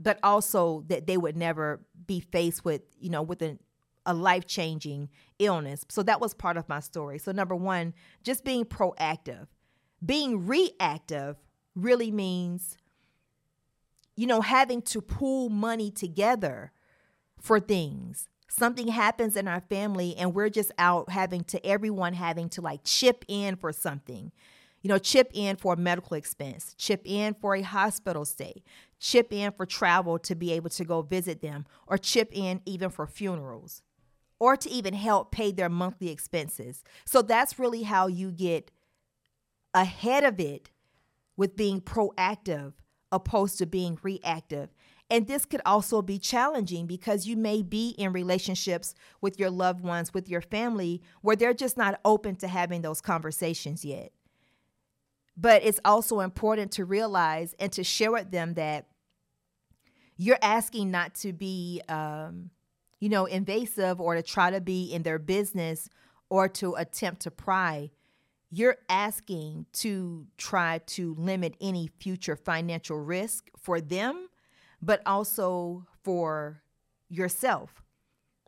but 0.00 0.18
also 0.22 0.84
that 0.88 1.06
they 1.06 1.16
would 1.16 1.36
never 1.36 1.80
be 2.06 2.20
faced 2.20 2.64
with, 2.64 2.82
you 2.98 3.10
know, 3.10 3.22
with 3.22 3.42
an 3.42 3.58
a 4.06 4.14
life 4.14 4.46
changing 4.46 5.08
illness. 5.38 5.84
So 5.88 6.02
that 6.02 6.20
was 6.20 6.34
part 6.34 6.56
of 6.56 6.68
my 6.68 6.80
story. 6.80 7.18
So, 7.18 7.32
number 7.32 7.56
one, 7.56 7.94
just 8.22 8.44
being 8.44 8.64
proactive. 8.64 9.46
Being 10.04 10.46
reactive 10.46 11.36
really 11.74 12.10
means, 12.10 12.76
you 14.16 14.26
know, 14.26 14.40
having 14.40 14.82
to 14.82 15.00
pull 15.00 15.48
money 15.48 15.90
together 15.90 16.72
for 17.40 17.60
things. 17.60 18.28
Something 18.48 18.88
happens 18.88 19.36
in 19.36 19.48
our 19.48 19.60
family, 19.60 20.16
and 20.16 20.34
we're 20.34 20.48
just 20.48 20.70
out 20.78 21.10
having 21.10 21.42
to, 21.44 21.64
everyone 21.66 22.14
having 22.14 22.48
to 22.50 22.60
like 22.60 22.80
chip 22.84 23.24
in 23.26 23.56
for 23.56 23.72
something. 23.72 24.30
You 24.82 24.88
know, 24.88 24.98
chip 24.98 25.30
in 25.32 25.56
for 25.56 25.72
a 25.72 25.76
medical 25.76 26.16
expense, 26.16 26.74
chip 26.76 27.02
in 27.04 27.34
for 27.34 27.54
a 27.54 27.62
hospital 27.62 28.24
stay, 28.24 28.62
chip 29.00 29.32
in 29.32 29.50
for 29.52 29.66
travel 29.66 30.18
to 30.20 30.34
be 30.34 30.52
able 30.52 30.70
to 30.70 30.84
go 30.84 31.02
visit 31.02 31.40
them, 31.40 31.64
or 31.86 31.96
chip 31.98 32.28
in 32.32 32.60
even 32.66 32.90
for 32.90 33.06
funerals 33.06 33.82
or 34.38 34.56
to 34.56 34.70
even 34.70 34.94
help 34.94 35.30
pay 35.30 35.52
their 35.52 35.68
monthly 35.68 36.10
expenses. 36.10 36.82
So 37.04 37.22
that's 37.22 37.58
really 37.58 37.84
how 37.84 38.08
you 38.08 38.30
get 38.30 38.70
ahead 39.72 40.24
of 40.24 40.38
it 40.38 40.70
with 41.36 41.56
being 41.56 41.80
proactive 41.80 42.74
opposed 43.14 43.58
to 43.58 43.66
being 43.66 43.98
reactive. 44.02 44.70
And 45.10 45.26
this 45.26 45.44
could 45.44 45.60
also 45.64 46.02
be 46.02 46.18
challenging 46.18 46.86
because 46.86 47.26
you 47.26 47.36
may 47.36 47.62
be 47.62 47.90
in 47.90 48.12
relationships 48.12 48.94
with 49.20 49.38
your 49.38 49.50
loved 49.50 49.82
ones, 49.82 50.12
with 50.12 50.28
your 50.28 50.40
family, 50.40 51.02
where 51.20 51.36
they're 51.36 51.54
just 51.54 51.76
not 51.76 52.00
open 52.04 52.36
to 52.36 52.48
having 52.48 52.82
those 52.82 53.00
conversations 53.00 53.84
yet. 53.84 54.12
But 55.36 55.62
it's 55.62 55.80
also 55.84 56.20
important 56.20 56.72
to 56.72 56.84
realize 56.84 57.54
and 57.58 57.70
to 57.72 57.84
share 57.84 58.12
with 58.12 58.30
them 58.30 58.54
that 58.54 58.86
you're 60.16 60.38
asking 60.40 60.90
not 60.90 61.14
to 61.16 61.32
be 61.32 61.82
um, 61.88 62.50
you 63.04 63.10
know, 63.10 63.26
invasive 63.26 64.00
or 64.00 64.14
to 64.14 64.22
try 64.22 64.50
to 64.50 64.62
be 64.62 64.92
in 64.92 65.02
their 65.02 65.18
business 65.18 65.90
or 66.30 66.48
to 66.48 66.74
attempt 66.74 67.20
to 67.20 67.30
pry, 67.30 67.90
you're 68.56 68.76
asking 68.88 69.66
to 69.72 70.26
try 70.36 70.78
to 70.86 71.14
limit 71.18 71.56
any 71.60 71.90
future 71.98 72.36
financial 72.36 72.98
risk 72.98 73.50
for 73.58 73.80
them, 73.80 74.28
but 74.80 75.02
also 75.06 75.86
for 76.02 76.62
yourself. 77.08 77.82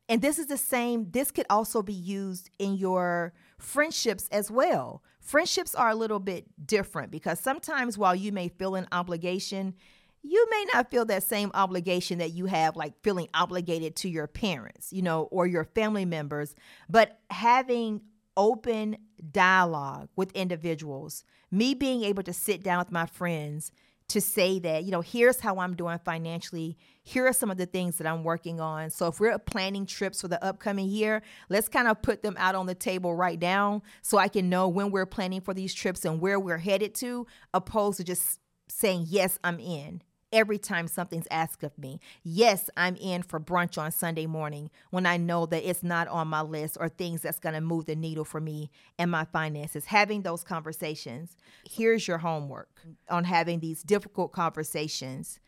And 0.09 0.23
this 0.23 0.39
is 0.39 0.47
the 0.47 0.57
same, 0.57 1.11
this 1.11 1.31
could 1.31 1.47
also 1.51 1.83
be 1.83 1.93
used 1.93 2.51
in 2.59 2.77
your 2.77 3.33
friendships 3.59 4.29
as 4.31 4.51
well. 4.51 5.03
Friendships 5.21 5.75
are 5.75 5.91
a 5.91 5.97
little 5.97 6.21
bit 6.21 6.47
different 6.65 7.11
because 7.11 7.41
sometimes 7.41 7.99
while 7.99 8.15
you 8.15 8.31
may 8.31 8.49
feel 8.49 8.77
an 8.77 8.87
obligation, 8.93 9.75
you 10.23 10.47
may 10.51 10.67
not 10.73 10.91
feel 10.91 11.05
that 11.07 11.23
same 11.23 11.51
obligation 11.55 12.19
that 12.19 12.33
you 12.33 12.47
have, 12.47 12.77
like 12.77 12.93
feeling 13.03 13.29
obligated 13.35 13.97
to 13.97 14.09
your 14.09 14.27
parents, 14.27 14.93
you 14.93 15.03
know, 15.03 15.23
or 15.33 15.47
your 15.47 15.65
family 15.65 16.05
members, 16.05 16.55
but 16.89 17.19
having 17.31 18.01
open 18.37 18.97
dialogue 19.33 20.09
with 20.17 20.33
individuals, 20.33 21.25
me 21.51 21.75
being 21.75 22.05
able 22.05 22.23
to 22.23 22.33
sit 22.33 22.63
down 22.63 22.79
with 22.79 22.93
my 22.93 23.07
friends 23.07 23.73
to 24.09 24.21
say 24.21 24.59
that, 24.61 24.85
you 24.85 24.93
know, 24.93 25.01
here's 25.01 25.41
how 25.41 25.59
I'm 25.59 25.75
doing 25.75 25.99
financially. 26.05 26.77
Here 27.03 27.27
are 27.27 27.33
some 27.33 27.51
of 27.51 27.57
the 27.57 27.67
things 27.67 27.99
that 27.99 28.07
I'm 28.07 28.23
working 28.23 28.61
on. 28.61 28.91
So 28.91 29.09
if 29.09 29.19
we're 29.19 29.37
planning 29.39 29.85
trips 29.85 30.21
for 30.21 30.29
the 30.29 30.43
upcoming 30.45 30.89
year, 30.89 31.23
let's 31.49 31.69
kind 31.69 31.89
of 31.89 32.03
put 32.03 32.23
them 32.23 32.37
out 32.39 32.55
on 32.55 32.67
the 32.67 32.75
table 32.75 33.15
right 33.17 33.41
now 33.41 33.83
so 34.03 34.19
I 34.19 34.29
can 34.29 34.49
know 34.49 34.69
when 34.69 34.93
we're 34.93 35.07
planning 35.07 35.41
for 35.41 35.55
these 35.55 35.75
trips 35.75 36.05
and 36.05 36.21
where 36.21 36.39
we're 36.39 36.59
headed 36.59 36.95
to, 36.97 37.27
opposed 37.53 37.97
to 37.97 38.05
just 38.05 38.39
saying, 38.69 39.07
yes, 39.09 39.39
I'm 39.43 39.59
in 39.59 40.03
every 40.33 40.59
time 40.59 40.89
something's 40.89 41.29
asked 41.31 41.63
of 41.63 41.77
me. 41.79 42.01
Yes, 42.23 42.69
I'm 42.77 42.97
in 42.97 43.23
for 43.23 43.41
brunch 43.41 43.79
on 43.79 43.93
Sunday 43.93 44.27
morning 44.27 44.71
when 44.91 45.07
I 45.07 45.17
know 45.17 45.47
that 45.47 45.69
it's 45.69 45.83
not 45.83 46.09
on 46.09 46.29
my 46.29 46.43
list 46.43 46.77
or 46.81 46.89
things 46.89 47.23
that's 47.23 47.39
going 47.39 47.55
to 47.55 47.61
move 47.61 47.87
the 47.87 47.97
needle 47.97 48.25
for 48.25 48.41
me 48.41 48.71
and 48.99 49.11
my 49.11 49.25
finances. 49.25 49.87
Having 49.87 50.23
those 50.23 50.43
conversations. 50.43 51.37
Here's 51.69 52.07
your 52.07 52.19
homework 52.19 52.81
on 53.09 53.25
having 53.25 53.61
these 53.61 53.83
difficult 53.83 54.33
conversations 54.33 55.41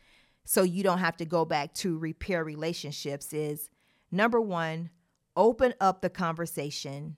so 0.45 0.63
you 0.63 0.83
don't 0.83 0.99
have 0.99 1.17
to 1.17 1.25
go 1.25 1.45
back 1.45 1.73
to 1.75 1.97
repair 1.97 2.43
relationships 2.43 3.33
is 3.33 3.69
number 4.11 4.41
1, 4.41 4.89
open 5.35 5.73
up 5.79 6.01
the 6.01 6.09
conversation 6.09 7.17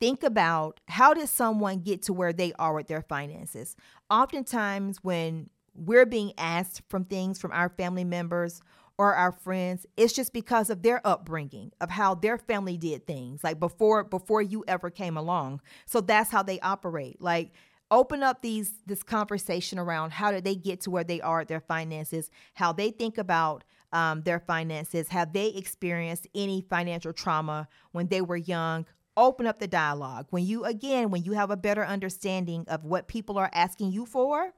think 0.00 0.22
about 0.22 0.80
how 0.88 1.14
did 1.14 1.28
someone 1.28 1.80
get 1.80 2.02
to 2.02 2.12
where 2.12 2.32
they 2.32 2.52
are 2.58 2.74
with 2.74 2.86
their 2.86 3.02
finances 3.02 3.76
oftentimes 4.10 4.98
when 5.02 5.48
we're 5.78 6.06
being 6.06 6.32
asked 6.38 6.82
from 6.88 7.04
things 7.04 7.38
from 7.38 7.52
our 7.52 7.68
family 7.68 8.04
members 8.04 8.60
or 8.98 9.14
our 9.14 9.32
friends 9.32 9.86
it's 9.96 10.12
just 10.12 10.32
because 10.32 10.70
of 10.70 10.82
their 10.82 11.06
upbringing 11.06 11.70
of 11.80 11.90
how 11.90 12.14
their 12.14 12.38
family 12.38 12.76
did 12.76 13.06
things 13.06 13.44
like 13.44 13.60
before 13.60 14.04
before 14.04 14.42
you 14.42 14.64
ever 14.66 14.90
came 14.90 15.16
along. 15.16 15.60
So 15.86 16.00
that's 16.00 16.30
how 16.30 16.42
they 16.42 16.60
operate. 16.60 17.20
Like 17.20 17.52
open 17.90 18.22
up 18.22 18.42
these 18.42 18.72
this 18.86 19.02
conversation 19.02 19.78
around 19.78 20.12
how 20.12 20.32
did 20.32 20.44
they 20.44 20.54
get 20.56 20.80
to 20.80 20.90
where 20.90 21.04
they 21.04 21.20
are 21.20 21.40
at 21.40 21.48
their 21.48 21.60
finances 21.60 22.30
how 22.54 22.72
they 22.72 22.90
think 22.90 23.16
about 23.16 23.62
um, 23.92 24.22
their 24.22 24.40
finances 24.40 25.08
have 25.08 25.32
they 25.32 25.48
experienced 25.48 26.26
any 26.34 26.62
financial 26.68 27.12
trauma 27.12 27.68
when 27.92 28.08
they 28.08 28.20
were 28.20 28.36
young? 28.36 28.86
Open 29.16 29.46
up 29.46 29.58
the 29.58 29.66
dialogue. 29.66 30.26
When 30.30 30.44
you 30.44 30.64
again 30.64 31.10
when 31.10 31.22
you 31.22 31.32
have 31.32 31.50
a 31.50 31.56
better 31.56 31.84
understanding 31.84 32.64
of 32.68 32.84
what 32.84 33.08
people 33.08 33.38
are 33.38 33.50
asking 33.52 33.92
you 33.92 34.04
for 34.04 34.52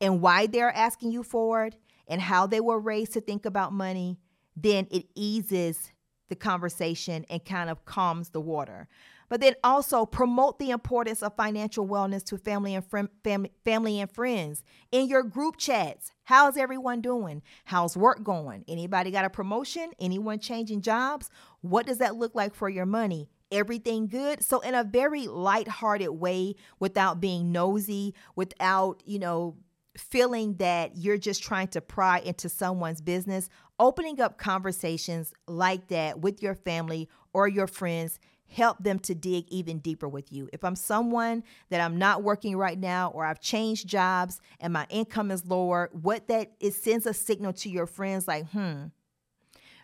and 0.00 0.20
why 0.20 0.46
they're 0.46 0.74
asking 0.74 1.12
you 1.12 1.22
for 1.22 1.66
it 1.66 1.76
and 2.08 2.20
how 2.20 2.46
they 2.46 2.60
were 2.60 2.78
raised 2.78 3.12
to 3.12 3.20
think 3.20 3.44
about 3.44 3.72
money, 3.72 4.18
then 4.56 4.86
it 4.90 5.06
eases 5.14 5.92
the 6.28 6.36
conversation 6.36 7.24
and 7.28 7.44
kind 7.44 7.70
of 7.70 7.84
calms 7.84 8.30
the 8.30 8.40
water. 8.40 8.88
But 9.28 9.40
then 9.40 9.54
also 9.62 10.06
promote 10.06 10.58
the 10.58 10.70
importance 10.70 11.22
of 11.22 11.36
financial 11.36 11.86
wellness 11.86 12.24
to 12.26 12.38
family 12.38 12.74
and 12.74 12.84
friend, 12.84 13.08
family, 13.22 13.52
family 13.64 14.00
and 14.00 14.10
friends 14.10 14.64
in 14.90 15.06
your 15.06 15.22
group 15.22 15.56
chats. 15.56 16.10
How's 16.24 16.56
everyone 16.56 17.00
doing? 17.00 17.42
How's 17.64 17.96
work 17.96 18.24
going? 18.24 18.64
Anybody 18.66 19.12
got 19.12 19.24
a 19.24 19.30
promotion? 19.30 19.92
Anyone 20.00 20.40
changing 20.40 20.82
jobs? 20.82 21.30
What 21.60 21.86
does 21.86 21.98
that 21.98 22.16
look 22.16 22.34
like 22.34 22.54
for 22.54 22.68
your 22.68 22.86
money? 22.86 23.28
everything 23.52 24.06
good. 24.06 24.44
So 24.44 24.60
in 24.60 24.74
a 24.74 24.84
very 24.84 25.26
light-hearted 25.26 26.10
way 26.10 26.54
without 26.78 27.20
being 27.20 27.52
nosy, 27.52 28.14
without, 28.36 29.02
you 29.04 29.18
know, 29.18 29.56
feeling 30.00 30.54
that 30.54 30.96
you're 30.96 31.18
just 31.18 31.42
trying 31.42 31.68
to 31.68 31.80
pry 31.80 32.18
into 32.20 32.48
someone's 32.48 33.00
business, 33.00 33.48
opening 33.78 34.20
up 34.20 34.38
conversations 34.38 35.32
like 35.46 35.88
that 35.88 36.20
with 36.20 36.42
your 36.42 36.54
family 36.54 37.08
or 37.32 37.46
your 37.46 37.66
friends 37.66 38.18
help 38.48 38.82
them 38.82 38.98
to 38.98 39.14
dig 39.14 39.44
even 39.48 39.78
deeper 39.78 40.08
with 40.08 40.32
you. 40.32 40.48
If 40.52 40.64
I'm 40.64 40.74
someone 40.74 41.44
that 41.68 41.80
I'm 41.80 41.98
not 41.98 42.24
working 42.24 42.56
right 42.56 42.78
now 42.78 43.10
or 43.14 43.24
I've 43.24 43.40
changed 43.40 43.86
jobs 43.86 44.40
and 44.58 44.72
my 44.72 44.86
income 44.90 45.30
is 45.30 45.46
lower, 45.46 45.88
what 45.92 46.26
that 46.28 46.52
it 46.58 46.74
sends 46.74 47.06
a 47.06 47.14
signal 47.14 47.52
to 47.54 47.70
your 47.70 47.86
friends 47.86 48.26
like, 48.26 48.50
"Hmm, 48.50 48.86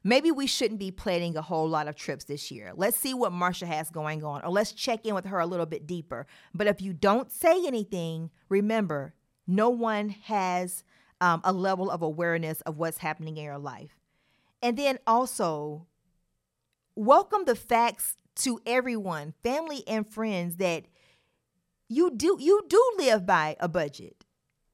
maybe 0.06 0.30
we 0.30 0.46
shouldn't 0.46 0.78
be 0.78 0.90
planning 0.90 1.36
a 1.36 1.42
whole 1.42 1.68
lot 1.68 1.88
of 1.88 1.96
trips 1.96 2.24
this 2.24 2.50
year. 2.50 2.72
Let's 2.76 2.96
see 2.96 3.12
what 3.12 3.32
Marsha 3.32 3.66
has 3.66 3.90
going 3.90 4.22
on, 4.22 4.42
or 4.44 4.50
let's 4.50 4.72
check 4.72 5.04
in 5.04 5.14
with 5.14 5.26
her 5.26 5.40
a 5.40 5.46
little 5.46 5.66
bit 5.66 5.86
deeper. 5.86 6.26
But 6.54 6.68
if 6.68 6.80
you 6.80 6.92
don't 6.92 7.30
say 7.30 7.66
anything, 7.66 8.30
remember, 8.48 9.14
no 9.46 9.70
one 9.70 10.10
has 10.10 10.84
um, 11.20 11.40
a 11.44 11.52
level 11.52 11.90
of 11.90 12.02
awareness 12.02 12.60
of 12.62 12.78
what's 12.78 12.98
happening 12.98 13.36
in 13.36 13.44
your 13.44 13.58
life. 13.58 13.96
And 14.62 14.76
then 14.76 14.98
also, 15.06 15.86
welcome 16.94 17.44
the 17.44 17.54
facts 17.54 18.16
to 18.36 18.60
everyone, 18.66 19.34
family 19.42 19.82
and 19.86 20.06
friends, 20.06 20.56
that 20.56 20.86
you 21.88 22.10
do 22.10 22.36
you 22.40 22.62
do 22.68 22.92
live 22.98 23.24
by 23.24 23.56
a 23.60 23.68
budget 23.68 24.24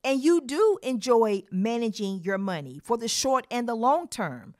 and 0.05 0.23
you 0.23 0.41
do 0.41 0.79
enjoy 0.83 1.43
managing 1.51 2.21
your 2.23 2.39
money 2.39 2.81
for 2.83 2.97
the 2.97 3.09
short 3.09 3.47
and 3.51 3.69
the 3.69 3.75
long 3.75 4.09
term. 4.09 4.55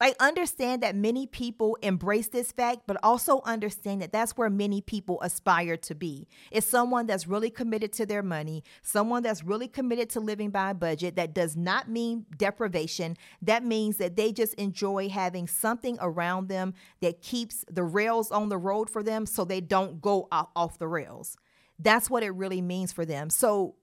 I 0.00 0.14
understand 0.20 0.82
that 0.84 0.94
many 0.94 1.26
people 1.26 1.76
embrace 1.82 2.28
this 2.28 2.52
fact, 2.52 2.82
but 2.86 2.96
also 3.02 3.40
understand 3.44 4.00
that 4.00 4.12
that's 4.12 4.36
where 4.36 4.48
many 4.48 4.80
people 4.80 5.20
aspire 5.22 5.76
to 5.78 5.94
be. 5.94 6.28
It's 6.52 6.68
someone 6.68 7.06
that's 7.06 7.26
really 7.26 7.50
committed 7.50 7.92
to 7.94 8.06
their 8.06 8.22
money, 8.22 8.62
someone 8.82 9.24
that's 9.24 9.42
really 9.42 9.66
committed 9.66 10.08
to 10.10 10.20
living 10.20 10.50
by 10.50 10.70
a 10.70 10.74
budget. 10.74 11.16
That 11.16 11.34
does 11.34 11.56
not 11.56 11.88
mean 11.88 12.26
deprivation. 12.36 13.16
That 13.42 13.64
means 13.64 13.96
that 13.96 14.14
they 14.14 14.30
just 14.30 14.54
enjoy 14.54 15.08
having 15.08 15.48
something 15.48 15.98
around 16.00 16.48
them 16.48 16.74
that 17.00 17.20
keeps 17.20 17.64
the 17.68 17.82
rails 17.82 18.30
on 18.30 18.50
the 18.50 18.58
road 18.58 18.88
for 18.88 19.02
them 19.02 19.26
so 19.26 19.44
they 19.44 19.60
don't 19.60 20.00
go 20.00 20.28
off 20.30 20.78
the 20.78 20.86
rails. 20.86 21.36
That's 21.76 22.08
what 22.08 22.22
it 22.22 22.30
really 22.30 22.62
means 22.62 22.92
for 22.92 23.04
them. 23.04 23.30
So, 23.30 23.74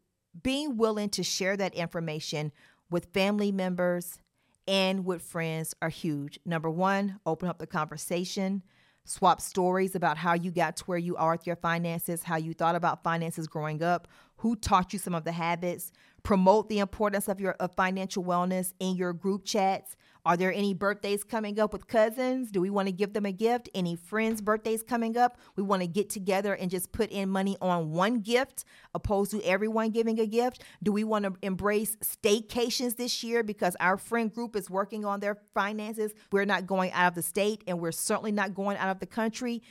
being 0.44 0.76
willing 0.76 1.10
to 1.12 1.24
share 1.24 1.56
that 1.56 1.74
information 1.76 2.52
with 2.90 3.14
family 3.14 3.54
members, 3.54 4.20
and 4.68 5.06
with 5.06 5.22
friends 5.22 5.74
are 5.82 5.90
huge. 5.90 6.40
Number 6.46 6.70
one, 6.70 7.20
open 7.26 7.50
up 7.50 7.60
the 7.60 7.68
conversation, 7.68 8.64
swap 9.04 9.40
stories 9.40 9.96
about 9.96 10.18
how 10.18 10.34
you 10.34 10.52
got 10.52 10.78
to 10.78 10.84
where 10.86 10.98
you 10.98 11.16
are 11.16 11.34
with 11.34 11.46
your 11.46 11.56
finances, 11.56 12.24
how 12.24 12.38
you 12.38 12.54
thought 12.54 12.76
about 12.76 13.04
finances 13.04 13.48
growing 13.48 13.84
up, 13.84 14.08
who 14.38 14.56
taught 14.56 14.94
you 14.94 15.00
some 15.00 15.16
of 15.16 15.24
the 15.24 15.32
habits, 15.32 15.92
promote 16.24 16.70
the 16.70 16.80
importance 16.80 17.28
of 17.28 17.40
your 17.40 17.54
of 17.54 17.74
financial 17.76 18.24
wellness 18.24 18.74
in 18.80 18.96
your 18.96 19.14
group 19.14 19.46
chats. 19.46 19.96
Are 20.26 20.36
there 20.36 20.52
any 20.52 20.74
birthdays 20.74 21.24
coming 21.24 21.60
up 21.60 21.72
with 21.72 21.86
cousins? 21.86 22.50
Do 22.50 22.60
we 22.60 22.72
want 22.72 22.88
to 22.88 22.92
give 22.92 23.14
them 23.14 23.28
a 23.28 23.32
gift? 23.32 23.70
Any 23.76 23.96
friends' 23.96 24.42
birthdays 24.42 24.82
coming 24.82 25.16
up? 25.18 25.38
We 25.56 25.62
want 25.62 25.84
to 25.84 25.88
get 25.88 26.10
together 26.10 26.56
and 26.56 26.72
just 26.72 26.92
put 26.92 27.12
in 27.12 27.30
money 27.30 27.58
on 27.62 27.92
one 27.92 28.22
gift 28.22 28.66
opposed 28.96 29.30
to 29.32 29.42
everyone 29.44 29.92
giving 29.92 30.20
a 30.20 30.26
gift? 30.26 30.64
Do 30.82 30.92
we 30.92 31.04
want 31.04 31.26
to 31.26 31.36
embrace 31.44 31.96
staycations 31.98 32.96
this 32.96 33.24
year 33.24 33.44
because 33.44 33.76
our 33.80 33.98
friend 33.98 34.34
group 34.34 34.56
is 34.56 34.68
working 34.68 35.06
on 35.06 35.20
their 35.20 35.38
finances? 35.54 36.12
We're 36.32 36.46
not 36.46 36.66
going 36.66 36.92
out 36.94 37.10
of 37.10 37.16
the 37.16 37.22
state 37.22 37.64
and 37.68 37.80
we're 37.80 37.92
certainly 37.92 38.32
not 38.32 38.56
going 38.56 38.78
out 38.78 38.90
of 38.90 39.00
the 39.00 39.06
country. 39.06 39.62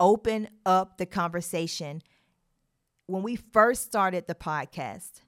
Open 0.00 0.48
up 0.66 0.98
the 0.98 1.06
conversation. 1.06 2.02
When 3.06 3.22
we 3.22 3.36
first 3.36 3.84
started 3.84 4.26
the 4.26 4.34
podcast, 4.34 5.20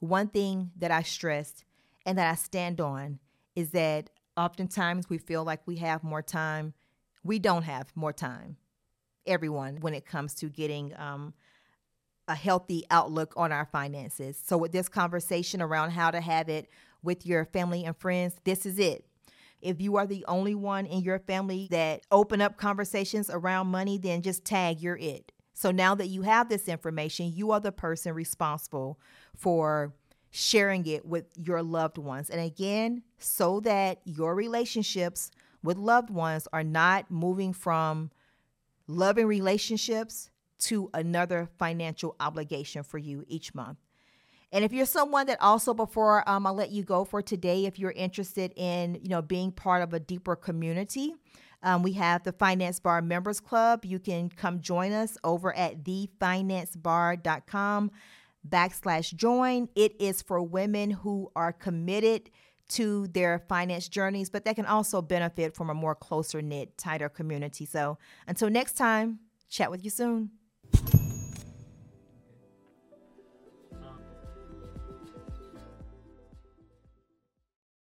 one 0.00 0.28
thing 0.28 0.72
that 0.76 0.90
I 0.90 1.02
stressed 1.02 1.64
and 2.04 2.18
that 2.18 2.30
I 2.30 2.34
stand 2.34 2.82
on 2.82 3.18
is 3.60 3.70
that 3.70 4.10
oftentimes 4.36 5.08
we 5.08 5.18
feel 5.18 5.44
like 5.44 5.60
we 5.66 5.76
have 5.76 6.02
more 6.02 6.22
time. 6.22 6.72
We 7.22 7.38
don't 7.38 7.62
have 7.62 7.92
more 7.94 8.12
time, 8.12 8.56
everyone, 9.26 9.76
when 9.80 9.94
it 9.94 10.06
comes 10.06 10.34
to 10.36 10.48
getting 10.48 10.94
um, 10.96 11.34
a 12.26 12.34
healthy 12.34 12.84
outlook 12.90 13.34
on 13.36 13.52
our 13.52 13.66
finances. 13.66 14.40
So, 14.44 14.56
with 14.56 14.72
this 14.72 14.88
conversation 14.88 15.60
around 15.60 15.90
how 15.90 16.10
to 16.10 16.20
have 16.20 16.48
it 16.48 16.68
with 17.02 17.26
your 17.26 17.44
family 17.44 17.84
and 17.84 17.96
friends, 17.96 18.34
this 18.44 18.64
is 18.64 18.78
it. 18.78 19.04
If 19.60 19.78
you 19.80 19.96
are 19.96 20.06
the 20.06 20.24
only 20.26 20.54
one 20.54 20.86
in 20.86 21.02
your 21.02 21.18
family 21.18 21.68
that 21.70 22.00
open 22.10 22.40
up 22.40 22.56
conversations 22.56 23.28
around 23.28 23.66
money, 23.66 23.98
then 23.98 24.22
just 24.22 24.44
tag 24.44 24.80
you're 24.80 24.96
it. 24.96 25.32
So 25.52 25.70
now 25.70 25.94
that 25.96 26.06
you 26.06 26.22
have 26.22 26.48
this 26.48 26.68
information, 26.68 27.32
you 27.34 27.50
are 27.50 27.60
the 27.60 27.72
person 27.72 28.14
responsible 28.14 28.98
for 29.36 29.92
sharing 30.30 30.86
it 30.86 31.04
with 31.04 31.26
your 31.36 31.62
loved 31.62 31.98
ones. 31.98 32.30
And 32.30 32.40
again, 32.40 33.02
so 33.18 33.60
that 33.60 34.00
your 34.04 34.34
relationships 34.34 35.30
with 35.62 35.76
loved 35.76 36.10
ones 36.10 36.48
are 36.52 36.64
not 36.64 37.10
moving 37.10 37.52
from 37.52 38.10
loving 38.86 39.26
relationships 39.26 40.30
to 40.58 40.90
another 40.94 41.48
financial 41.58 42.16
obligation 42.20 42.82
for 42.82 42.98
you 42.98 43.24
each 43.28 43.54
month. 43.54 43.78
And 44.52 44.64
if 44.64 44.72
you're 44.72 44.86
someone 44.86 45.26
that 45.26 45.40
also 45.40 45.74
before 45.74 46.28
um, 46.28 46.46
I'll 46.46 46.54
let 46.54 46.70
you 46.70 46.82
go 46.82 47.04
for 47.04 47.22
today, 47.22 47.66
if 47.66 47.78
you're 47.78 47.92
interested 47.92 48.52
in 48.56 48.98
you 49.02 49.08
know 49.08 49.22
being 49.22 49.52
part 49.52 49.82
of 49.82 49.94
a 49.94 50.00
deeper 50.00 50.34
community, 50.34 51.14
um, 51.62 51.82
we 51.82 51.92
have 51.92 52.24
the 52.24 52.32
Finance 52.32 52.80
Bar 52.80 53.02
Members 53.02 53.38
Club. 53.38 53.84
You 53.84 53.98
can 53.98 54.28
come 54.28 54.60
join 54.60 54.92
us 54.92 55.18
over 55.22 55.54
at 55.56 55.84
thefinancebar.com 55.84 57.90
backslash 58.48 59.14
join. 59.14 59.68
It 59.74 60.00
is 60.00 60.22
for 60.22 60.42
women 60.42 60.90
who 60.90 61.30
are 61.36 61.52
committed 61.52 62.30
to 62.70 63.08
their 63.08 63.40
finance 63.48 63.88
journeys, 63.88 64.30
but 64.30 64.44
they 64.44 64.54
can 64.54 64.66
also 64.66 65.02
benefit 65.02 65.54
from 65.54 65.70
a 65.70 65.74
more 65.74 65.94
closer 65.94 66.40
knit, 66.40 66.78
tighter 66.78 67.08
community. 67.08 67.66
So 67.66 67.98
until 68.26 68.48
next 68.48 68.74
time, 68.74 69.18
chat 69.48 69.70
with 69.70 69.84
you 69.84 69.90
soon. 69.90 70.30